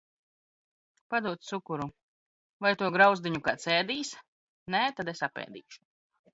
[1.13, 1.85] Padod cukuru!
[2.67, 4.15] Vai to grauzdiņu kāds ēdīs?
[4.77, 5.83] Nē, tad es apēdīšu.